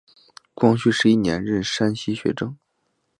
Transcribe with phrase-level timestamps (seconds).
[0.55, 2.57] 光绪十一年任山西学政。